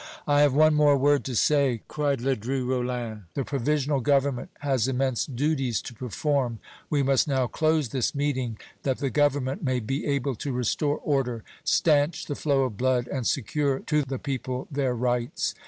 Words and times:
"I 0.25 0.41
have 0.41 0.55
one 0.55 0.73
more 0.73 0.97
word 0.97 1.23
to 1.25 1.35
say," 1.35 1.83
cried 1.87 2.21
Ledru 2.21 2.65
Rollin. 2.67 3.25
"The 3.35 3.45
Provisional 3.45 3.99
Government 3.99 4.49
has 4.61 4.87
immense 4.87 5.27
duties 5.27 5.79
to 5.83 5.93
perform. 5.93 6.57
We 6.89 7.03
must 7.03 7.27
now 7.27 7.45
close 7.45 7.89
this 7.89 8.15
meeting, 8.15 8.57
that 8.81 8.97
the 8.97 9.11
Government 9.11 9.61
may 9.63 9.79
be 9.79 10.07
able 10.07 10.33
to 10.37 10.51
restore 10.51 10.97
order 10.97 11.43
stanch 11.63 12.25
the 12.25 12.33
flow 12.33 12.63
of 12.63 12.77
blood, 12.77 13.07
and 13.09 13.27
secure 13.27 13.77
to 13.81 14.01
the 14.01 14.17
people 14.17 14.67
their 14.71 14.95
rights." 14.95 15.53